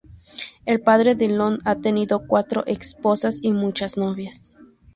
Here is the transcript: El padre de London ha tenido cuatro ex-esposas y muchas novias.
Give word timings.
El 0.65 0.81
padre 0.81 1.13
de 1.13 1.27
London 1.27 1.59
ha 1.63 1.75
tenido 1.75 2.25
cuatro 2.25 2.63
ex-esposas 2.65 3.37
y 3.43 3.51
muchas 3.51 3.97
novias. 3.97 4.51